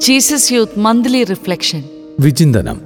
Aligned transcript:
Jesus 0.00 0.52
youth 0.52 0.80
monthly 0.80 1.24
reflection 1.24 1.82
വിചിന്തനം. 2.20 2.80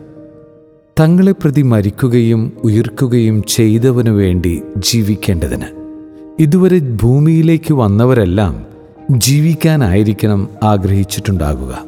തങ്ങളെ 1.01 1.33
പ്രതി 1.33 1.63
മരിക്കുകയും 1.63 2.53
ഉയർക്കുകയും 2.65 3.43
ചെയ്തവനു 3.43 4.11
വേണ്ടി 4.11 4.63
ജീവിക്കേണ്ടതിന്. 4.77 5.67
ഇതുവരെ 6.39 6.79
ഭൂമിയിലേക്ക് 6.79 7.75
വന്നവരെല്ലാം 7.75 8.65
ജീവിക്കാനായിരിക്കണം 9.11 10.49
ആഗ്രഹിച്ചിട്ടുണ്ടാകുക. 10.63 11.85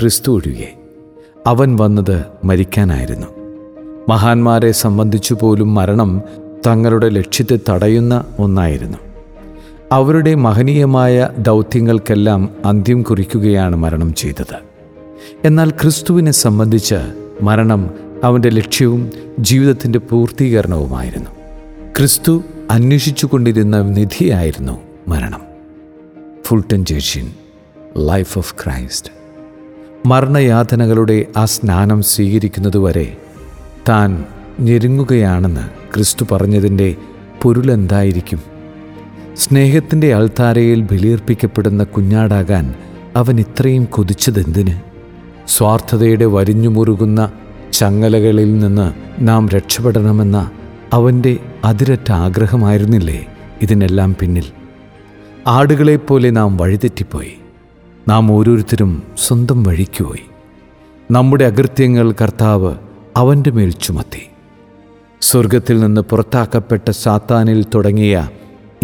ക്രിസ്തു 0.00 0.32
ഒഴികെ. 0.32 0.72
അവൻ 1.46 1.76
വന്നത് 1.76 2.24
മരിക്കാനായിരുന്നു. 2.44 3.26
മഹാന്മാരെ 4.08 4.72
സംബന്ധിച്ചു 4.72 5.34
പോലും 5.34 5.74
മരണം 5.74 6.22
തങ്ങളുടെ 6.66 7.08
ലക്ഷ്യത്തെ 7.08 7.58
തടയുന്ന 7.68 8.24
ഒന്നായിരുന്നു. 8.38 8.98
അവരുടെ 9.92 10.34
മഹനീയമായ 10.34 11.28
ദൗത്യങ്ങൾക്കെല്ലാം 11.38 12.50
അന്ത്യം 12.64 13.02
കുറിക്കുകയാണ് 13.02 13.76
മരണം 13.76 14.14
ചെയ്തത്. 14.14 14.58
എന്നാൽ 15.44 15.70
ക്രിസ്തുവിനെ 15.70 16.32
സംബന്ധിച്ച് 16.32 16.94
മരണം 17.42 17.90
അവന്റെ 18.24 18.48
ലക്ഷ്യവും 18.48 19.10
ജീവിതത്തിന്റെ 19.40 19.98
പൂർത്തീകരണവുമായിരുന്നു. 19.98 21.30
ക്രിസ്തു 21.98 22.42
അന്വേഷിച്ചു 22.70 23.26
കൊണ്ടിരുന്ന 23.26 23.82
നിധിയായിരുന്നു 23.82 24.80
മരണം. 25.08 25.40
ഫുൾട്ടൻ 26.42 26.84
ജേഷ്യൻ 26.84 27.32
ലൈഫ് 27.98 28.38
ഓഫ് 28.38 28.54
ക്രൈസ്റ്റ് 28.64 29.10
മരണയാതനകളുടെ 30.06 31.24
ആ 31.36 31.44
സ്നാനം 31.44 32.02
സ്വീകരിക്കുന്നതുവരെ 32.02 33.16
താൻ 33.88 34.24
ഞെരുങ്ങുകയാണെന്ന് 34.60 35.94
ക്രിസ്തു 35.94 36.26
പറഞ്ഞതിന്റെ 36.32 36.96
പൊരുളെന്തായിരിക്കും 37.42 38.53
സ്നേഹത്തിന്റെ 39.36 40.14
അൾത്താരയിൽ 40.14 40.82
ബലിയർപ്പിക്കപ്പെടുന്ന 40.82 41.84
കുഞ്ഞാടാകാൻ 41.84 42.74
അവൻ 43.16 43.40
ഇത്രയും 43.40 43.84
കൊതിച്ചതെന്തിന്? 43.84 44.80
സ്വാർത്ഥതയുടെ 45.46 46.24
വരിഞ്ഞുമുറുകുന്ന 46.24 47.32
ചങ്ങലകളിൽ 47.72 48.58
നിന്ന് 48.58 48.92
നാം 49.28 49.48
രക്ഷപ്പെടണമെന്ന 49.48 50.50
അവന്റെ 50.92 51.36
അതിരറ്റ 51.64 52.12
ആഗ്രഹമായിരുന്നില്ലേ 52.12 53.26
ഇതിനെല്ലാം 53.62 54.16
പിന്നിൽ? 54.20 54.44
ആടുകളെപ്പോലെ 55.46 56.30
നാം 56.30 56.56
വഴിതെറ്റിപ്പോയി. 56.56 57.34
നാം 58.08 58.32
ഓരോരുത്തരും 58.32 59.02
സ്വന്തം 59.26 59.62
വഴിക്ക് 59.62 60.04
പോയി. 60.04 60.30
നമ്മുടെ 61.10 61.44
അകൃത്യങ്ങൾ 61.44 62.14
കർത്താവ് 62.22 62.74
അവന്റെ 63.16 63.50
മേൽ 63.50 63.70
ചുമത്തി. 63.70 64.30
സ്വർഗത്തിൽ 65.20 65.80
നിന്ന് 65.80 66.00
പുറത്താക്കപ്പെട്ട 66.00 66.90
സാത്താനിൽ 66.90 67.64
തുടങ്ങിയ 67.74 68.28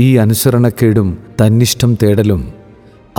ഈ 0.01 0.17
അനുസരണക്കേടും 0.17 1.19
തന്നിഷ്ടം 1.43 1.95
തേടലും 1.95 2.53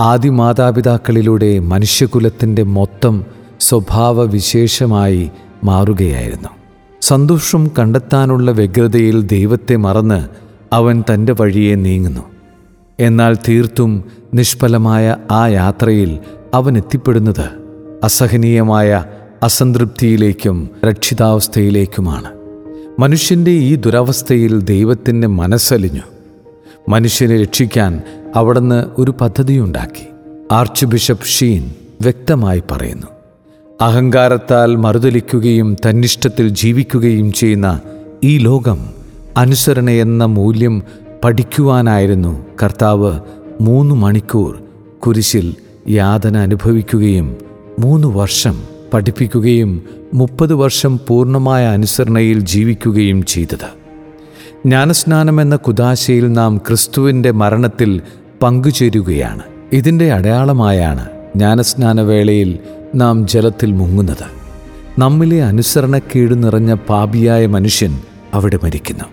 ആദിമാതാപിതാക്കളിലൂടെ 0.00 1.58
മനുഷ്യകുലത്തിന്റെ 1.58 2.62
മൊത്തം 2.62 3.24
സ്വഭാവവിശേഷമായി 3.60 5.30
മാറുകയായിരുന്നു. 5.64 6.48
സന്തോഷം 7.02 7.70
കണ്ടെത്താനുള്ള 7.78 8.50
വ്യഗ്രതയിൽ 8.50 9.22
ദൈവത്തെ 9.22 9.76
മറന്ന് 9.76 10.28
അവൻ 10.72 11.04
തന്റെ 11.14 11.32
വഴിയെ 11.40 11.74
നീങ്ങുന്നു. 11.74 12.20
എന്നാൽ 13.00 13.36
തീർത്തും 13.48 14.04
നിഷ്ഫലമായ 14.34 15.16
ആ 15.30 15.46
യാത്രയിൽ 15.46 16.18
അവൻ 16.54 16.76
എത്തിപ്പെടുന്നത് 16.76 17.48
അസഹനീയമായ 18.04 19.04
അസംതൃപ്തിയിലേക്കും 19.42 20.70
രക്ഷിതാവസ്ഥയിലേക്കുമാണ്. 20.88 22.28
മനുഷ്യന്റെ 22.98 23.50
ഈ 23.50 23.74
ദുരവസ്ഥയിൽ 23.74 24.60
ദൈവത്തിന്റെ 24.60 25.28
മനസ്സലിഞ്ഞു. 25.28 26.02
മനുഷ്യനെ 26.88 27.42
രക്ഷിക്കാൻ 27.42 28.02
അവിടുന്ന് 28.36 28.84
ഒരു 28.98 29.14
പദ്ധതിയുണ്ടാക്കി. 29.20 30.08
ആർച്ച് 30.52 30.86
ബിഷപ്പ് 30.86 31.24
ഷീൻ 31.24 31.70
വ്യക്തമായി 32.00 32.62
പറയുന്നു 32.70 33.06
അഹങ്കാരത്താൽ 33.80 34.76
മറുതലിക്കുകയും 34.76 35.74
തന്നിഷ്ടത്തിൽ 35.74 36.48
ജീവിക്കുകയും 36.48 37.32
ചെയ്യുന്ന 37.32 37.80
ഈ 38.24 38.38
ലോകം 38.38 38.88
അനുസരണ 39.36 39.90
എന്ന 39.90 40.24
മൂല്യം 40.24 40.82
പഠിക്കുവാനായിരുന്നു 41.24 42.46
കർത്താവ് 42.62 43.20
മൂന്ന് 43.60 43.94
മണിക്കൂർ 43.94 44.62
കുരിശിൽ 45.06 45.54
യാതന 45.88 46.36
അനുഭവിക്കുകയും 46.36 47.36
മൂന്ന് 47.78 48.08
വർഷം 48.08 48.62
പഠിപ്പിക്കുകയും 48.94 49.82
മുപ്പത് 50.14 50.54
വർഷം 50.54 51.00
പൂർണമായ 51.08 51.66
അനുസരണയിൽ 51.66 52.40
ജീവിക്കുകയും 52.40 53.22
ചെയ്തത്. 53.22 53.81
ജ്ഞാനസ്നാനം 54.66 55.40
എന്ന 55.40 55.56
കുദാശയിൽ 55.56 56.32
നാം 56.32 56.58
ക്രിസ്തുവിന്റെ 56.58 57.30
മരണത്തിൽ 57.30 58.00
പങ്കുചേരുകയാണ്. 58.42 59.42
ഇതിന്റെ 59.72 60.12
അടയാളമായാണ് 60.12 61.08
ജ്ഞാനസ്നാനവേളയിൽ 61.36 62.58
നാം 62.94 63.26
ജലത്തിൽ 63.26 63.72
മുങ്ങുന്നത്. 63.72 64.24
നമ്മിലെ 64.98 65.44
അനുസരണക്കേട് 65.44 66.44
നിറഞ്ഞ 66.44 66.74
പാപിയായ 66.74 67.46
മനുഷ്യൻ 67.46 67.98
അവിടെ 68.34 68.58
മരിക്കുന്നു. 68.62 69.04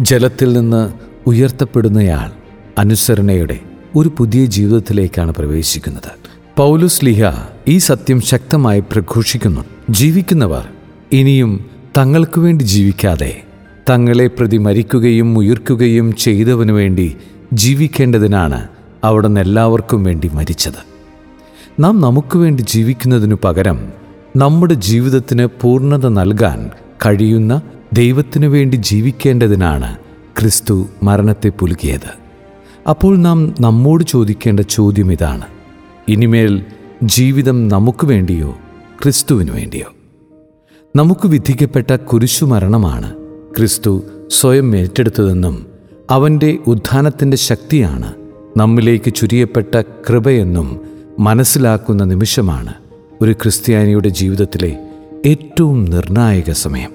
ജലത്തിൽ 0.00 0.52
നിന്ന് 0.52 0.92
ഉയർത്തപ്പെടുന്നയാൾ 1.26 2.30
അനുസരണയുടെ 2.78 3.60
ഒരു 3.96 4.12
പുതിയ 4.18 4.44
ജീവിതത്തിലേക്കാണ് 4.44 5.34
പ്രവേശിക്കുന്നത്. 5.34 6.10
പൗലുസ് 6.56 7.04
ലിഹ 7.04 7.24
ഈ 7.68 7.78
സത്യം 7.78 8.20
ശക്തമായി 8.20 8.80
പ്രഘോഷിക്കുന്നു. 8.80 9.64
ജീവിക്കുന്നവർ 9.90 10.68
ഇനിയും 11.12 11.64
തങ്ങൾക്കു 11.96 12.40
വേണ്ടി 12.40 12.64
ജീവിക്കാതെ 12.64 13.42
തങ്ങളെ 13.88 14.26
പ്രതി 14.26 14.56
മരിക്കുകയും 14.56 15.38
ഉയർക്കുകയും 15.38 16.16
ചെയ്തവനു 16.16 16.72
വേണ്ടി 16.72 17.16
ജീവിക്കേണ്ടതിനാണ് 17.52 18.68
അവിടുന്ന് 19.04 19.40
എല്ലാവർക്കും 19.40 20.04
വേണ്ടി 20.04 20.30
മരിച്ചത്. 20.34 20.92
നാം 21.80 22.00
നമുക്ക് 22.00 22.38
വേണ്ടി 22.38 22.62
ജീവിക്കുന്നതിനു 22.62 23.36
പകരം 23.44 23.92
നമ്മുടെ 24.36 24.74
ജീവിതത്തിന് 24.74 25.48
പൂർണത 25.60 26.08
നൽകാൻ 26.08 26.70
കഴിയുന്ന 27.06 27.62
ദൈവത്തിനു 27.92 28.48
വേണ്ടി 28.48 28.76
ജീവിക്കേണ്ടതിനാണ് 28.76 29.96
ക്രിസ്തു 30.40 30.88
മരണത്തെ 31.02 31.48
പുലുകിയത്. 31.48 32.10
അപ്പോൾ 32.88 33.16
നാം 33.16 33.54
നമ്മോട് 33.60 34.04
ചോദിക്കേണ്ട 34.04 34.60
ചോദ്യം 34.60 35.12
ഇതാണ്. 35.12 35.46
ഇനിമേൽ 36.08 36.62
ജീവിതം 37.02 37.68
നമുക്ക് 37.68 38.06
വേണ്ടിയോ 38.06 38.58
ക്രിസ്തുവിനു 39.02 39.52
വേണ്ടിയോ? 39.52 39.92
നമുക്ക് 40.96 41.28
വിധിക്കപ്പെട്ട 41.28 41.96
കുരിശുമരണമാണ് 41.96 43.21
ക്രിസ്തു 43.56 44.02
സ്വയം 44.30 44.76
ഏറ്റെടുത്തതെന്നും 44.76 45.66
അവന്റെ 46.10 46.58
ഉത്ഥാനത്തിന്റെ 46.66 47.36
ശക്തിയാണ് 47.36 48.12
നമ്മിലേക്ക് 48.56 49.14
ചുരിയപ്പെട്ട 49.14 49.82
കൃപയെന്നും 50.08 50.80
മനസ്സിലാക്കുന്ന 51.18 52.04
നിമിഷമാണ് 52.04 52.74
ഒരു 53.20 53.32
ക്രിസ്ത്യാനിയുടെ 53.32 54.08
ജീവിതത്തിലെ 54.08 54.78
ഏറ്റവും 55.26 55.84
നിർണായക 55.84 56.50
സമയം. 56.52 56.92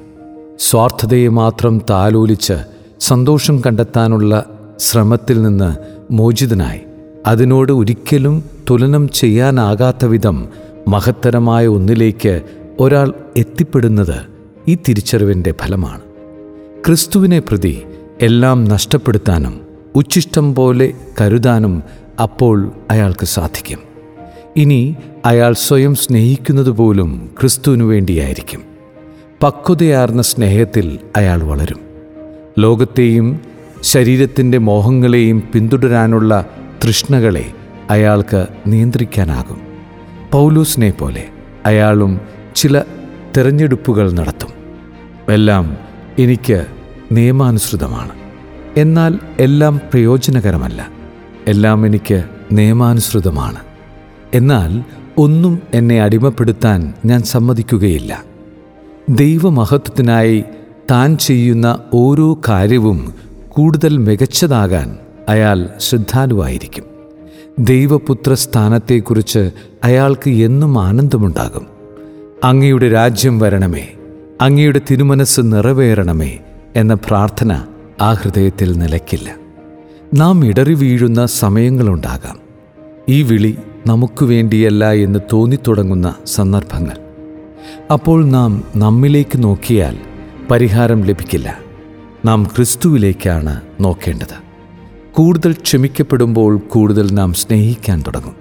സ്വാർത്ഥതയെ 0.60 1.28
മാത്രം 1.28 1.82
താലോലിച്ച് 1.90 2.54
സന്തോഷം 3.00 3.62
കണ്ടെത്താനുള്ള 3.68 4.46
ശ്രമത്തിൽ 4.80 5.42
നിന്ന് 5.42 5.76
മോചിതനായി 6.14 6.80
അതിനോട് 7.26 7.72
ഒരിക്കലും 7.72 8.44
തുലനം 8.70 9.10
ചെയ്യാനാകാത്ത 9.10 10.06
വിധം 10.06 10.48
മഹത്തരമായ 10.88 11.68
ഒന്നിലേക്ക് 11.68 12.42
ഒരാൾ 12.80 13.14
എത്തിപ്പെടുന്നത് 13.38 14.22
ഈ 14.68 14.78
തിരിച്ചറിവിന്റെ 14.88 15.54
ഫലമാണ്. 15.62 16.07
ക്രിസ്തുവിനെ 16.88 17.40
പ്രതി 17.40 17.84
എല്ലാം 18.22 18.66
നഷ്ടപ്പെടുത്താനും 18.66 19.62
ഉച്ഛിഷ്ടം 19.96 20.56
പോലെ 20.56 20.94
കരുതാനും 21.22 21.84
അപ്പോൾ 22.22 22.72
അയാൾക്ക് 22.92 23.26
സാധിക്കും. 23.26 23.80
ഇനി 24.56 24.96
അയാൾ 25.26 25.54
സ്വയം 25.54 25.96
സ്നേഹിക്കുന്നത് 25.96 26.72
പോലും 26.72 27.30
ക്രിസ്തുവിനു 27.40 27.84
വേണ്ടിയായിരിക്കും. 27.84 28.64
പക്വതയാർന്ന 29.44 30.22
സ്നേഹത്തിൽ 30.22 31.00
അയാൾ 31.16 31.44
വളരും. 31.44 31.80
ലോകത്തെയും 32.60 33.40
ശരീരത്തിന്റെ 33.82 34.58
മോഹങ്ങളെയും 34.58 35.44
പിന്തുടരാനുള്ള 35.54 36.46
തൃഷ്ണകളെ 36.84 37.52
അയാൾക്ക് 37.90 38.48
നിയന്ത്രിക്കാനാകും. 38.68 39.62
പൗലൂസിനെ 40.32 40.92
പോലെ 40.92 41.28
അയാളും 41.66 42.22
ചില 42.56 42.82
തിരഞ്ഞെടുപ്പുകൾ 43.38 44.12
നടത്തും. 44.12 44.50
എല്ലാം 45.30 45.78
എനിക്ക് 46.20 46.66
നിയമാനുസൃതമാണ്. 47.12 48.12
എന്നാൽ 48.78 49.20
എല്ലാം 49.40 49.78
പ്രയോജനകരമല്ല. 49.78 50.90
എല്ലാം 51.48 51.86
എനിക്ക് 51.86 52.24
നിയമാനുസൃതമാണ്. 52.52 53.60
എന്നാൽ 54.34 54.84
ഒന്നും 55.18 55.60
എന്നെ 55.74 56.02
അടിമപ്പെടുത്താൻ 56.02 56.94
ഞാൻ 57.06 57.24
സമ്മതിക്കുകയില്ല. 57.24 58.24
ദൈവമഹത്വത്തിനായി 59.10 60.44
താൻ 60.92 61.18
ചെയ്യുന്ന 61.18 61.80
ഓരോ 61.94 62.40
കാര്യവും 62.50 63.14
കൂടുതൽ 63.50 63.98
മികച്ചതാകാൻ 63.98 64.98
അയാൾ 65.30 65.70
ശ്രദ്ധാലുവായിരിക്കും. 65.80 66.84
ദൈവപുത്ര 67.60 68.34
സ്ഥാനത്തെക്കുറിച്ച് 68.34 69.52
അയാൾക്ക് 69.84 70.30
എന്നും 70.30 70.80
ആനന്ദമുണ്ടാകും. 70.80 71.68
അങ്ങയുടെ 72.44 72.90
രാജ്യം 72.90 73.40
വരണമേ. 73.40 73.88
അങ്ങയുടെ 74.42 74.82
തിരുമനസ് 74.92 75.42
നിറവേറണമേ. 75.44 76.40
എന്ന 76.76 76.94
പ്രാർത്ഥന 76.94 77.66
ആ 78.02 78.14
ഹൃദയത്തിൽ 78.14 78.78
നിലയ്ക്കില്ല. 78.78 79.36
നാം 80.14 80.46
ഇടറി 80.46 80.74
വീഴുന്ന 80.74 81.26
സമയങ്ങളുണ്ടാകാം. 81.26 82.40
ഈ 83.10 83.22
വിളി 83.22 83.58
നമുക്ക് 83.88 84.26
വേണ്ടിയല്ല 84.26 84.92
എന്ന് 84.92 85.20
തോന്നിത്തുടങ്ങുന്ന 85.34 86.16
സന്ദർഭങ്ങൾ. 86.26 86.98
അപ്പോൾ 87.94 88.26
നാം 88.26 88.64
നമ്മിലേക്ക് 88.76 89.44
നോക്കിയാൽ 89.44 89.98
പരിഹാരം 90.52 91.04
ലഭിക്കില്ല. 91.04 91.58
നാം 92.26 92.44
ക്രിസ്തുവിലേക്കാണ് 92.44 93.62
നോക്കേണ്ടത്. 93.80 94.48
കൂടുതൽ 95.14 95.52
ക്ഷമിക്കപ്പെടുമ്പോൾ 95.52 96.58
കൂടുതൽ 96.58 97.12
നാം 97.12 97.34
സ്നേഹിക്കാൻ 97.34 98.04
തുടങ്ങും. 98.08 98.36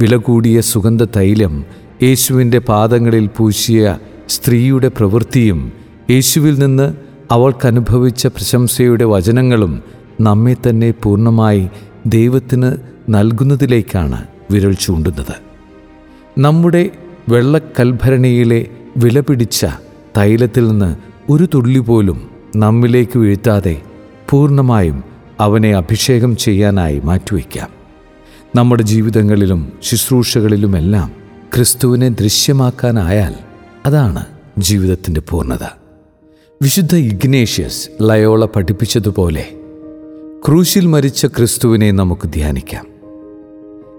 വില 0.00 0.16
കൂടിയ 0.16 0.60
സുഗന്ധ 0.60 1.04
തൈലം 1.04 1.64
യേശുവിന്റെ 2.02 2.58
പാദങ്ങളിൽ 2.58 3.30
പൂശിയ 3.36 3.98
സ്ത്രീയുടെ 4.28 4.88
പ്രവൃത്തിയും 4.88 5.72
യേശുവിൽ 6.10 6.58
നിന്ന് 6.58 7.07
അവൾക്കനുഭവിച്ച 7.30 8.26
പ്രശംസയുടെ 8.26 9.04
വചനങ്ങളും 9.04 9.82
നമ്മെ 10.20 10.56
തന്നെ 10.68 10.90
പൂർണമായി 10.90 11.68
ദൈവത്തിന് 12.06 12.72
നൽകുന്നതിലേക്കാണ് 13.08 14.26
വിരൽ 14.50 14.72
ചൂണ്ടുന്നത്. 14.72 15.34
നമ്മുടെ 16.38 16.90
വെള്ളക്കൽഭരണിയിലെ 17.28 18.66
വിലപിടിച്ച 18.96 19.66
തൈലത്തിൽ 20.18 20.68
നിന്ന് 20.68 20.96
ഒരു 21.30 21.48
തുള്ളി 21.54 21.78
പോലും 21.78 22.30
നമ്മിലേക്ക് 22.56 23.18
വീഴ്ത്താതെ 23.18 23.82
പൂർണമായും 24.30 25.04
അവനെ 25.40 25.74
അഭിഷേകം 25.74 26.36
ചെയ്യാനായി 26.36 27.00
മാറ്റിവെക്കാം. 27.04 27.68
നമ്മുടെ 28.56 28.82
ജീവിതങ്ങളിലും 28.82 29.72
ശുശ്രൂഷകളിലുമെല്ലാം 29.82 31.10
ക്രിസ്തുവിനെ 31.54 32.08
ദൃശ്യമാക്കാനായാൽ 32.08 33.34
അതാണ് 33.86 34.24
ജീവിതത്തിന്റെ 34.58 35.20
പൂർണത. 35.20 35.87
വിശുദ്ധ 36.62 36.96
ഇഗ്നേഷ്യസ് 36.96 37.88
ലയോള 38.02 38.44
പഠിപ്പിച്ചതുപോലെ 38.44 39.46
ക്രൂശിൽ 40.46 40.86
മരിച്ച 40.86 41.26
ക്രിസ്തുവിനെ 41.26 41.90
നമുക്ക് 41.90 42.32
ധ്യാനിക്കാം. 42.32 42.86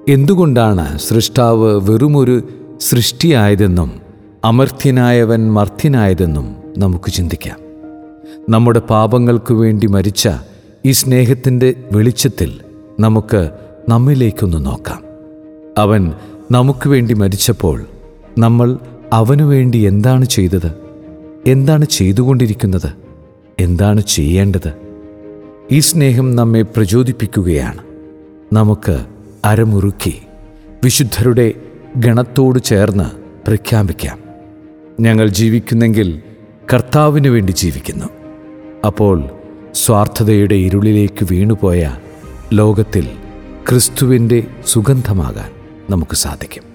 എന്തുകൊണ്ടാണ് 0.10 1.00
സൃഷ്ടാവ് 1.00 1.92
വെറുമൊരു 1.92 2.42
സൃഷ്ടിയായതെന്നും 2.82 3.92
അമർത്യനായവൻ 4.46 5.52
മർത്യനായതെന്നും 5.52 6.56
നമുക്ക് 6.78 7.12
ചിന്തിക്കാം. 7.12 7.60
നമ്മുടെ 8.50 8.80
പാപങ്ങൾക്കു 8.80 9.54
വേണ്ടി 9.54 9.88
മരിച്ച 9.88 10.30
ഈ 10.86 10.92
സ്നേഹത്തിന്റെ 10.92 11.74
വെളിച്ചത്തിൽ 11.92 12.60
നമുക്ക് 13.00 13.50
നമ്മിലേക്കൊന്ന് 13.90 14.66
നോക്കാം. 14.66 15.04
അവൻ 15.78 16.14
നമുക്ക് 16.52 16.90
വേണ്ടി 16.90 17.14
മരിച്ചപ്പോൾ 17.14 17.86
നമ്മൾ 18.38 18.78
അവനു 19.14 19.44
വേണ്ടി 19.44 19.78
എന്താണ് 19.78 20.26
ചെയ്തത്? 20.26 20.89
എന്താണ് 21.50 21.86
ചെയ്തുകൊണ്ടിരിക്കുന്നത്? 21.86 22.94
എന്താണ് 23.60 24.02
ചെയ്യേണ്ടത്? 24.02 24.74
ഈ 25.72 25.80
സ്നേഹം 25.80 26.36
നമ്മെ 26.36 26.62
പ്രചോദിപ്പിക്കുകയാണ്. 26.62 27.84
നമുക്ക് 28.54 29.06
അരമുറുക്കി 29.46 30.22
വിശുദ്ധരുടെ 30.84 31.54
ഗണത്തോട് 31.98 32.64
ചേർന്ന് 32.64 33.12
പ്രഖ്യാപിക്കാം. 33.48 34.20
ഞങ്ങൾ 35.00 35.28
ജീവിക്കുന്നെങ്കിൽ 35.28 36.22
കർത്താവിന് 36.74 37.28
വേണ്ടി 37.28 37.52
ജീവിക്കുന്നു. 37.52 38.06
അപ്പോൾ 38.86 39.30
സ്വാർത്ഥതയുടെ 39.74 40.56
ഇരുളിലേക്ക് 40.56 41.28
വീണുപോയ 41.32 41.96
ലോകത്തിൽ 42.54 43.08
ക്രിസ്തുവിന്റെ 43.70 44.44
സുഗന്ധമാകാൻ 44.68 45.52
നമുക്ക് 45.90 46.16
സാധിക്കും. 46.16 46.69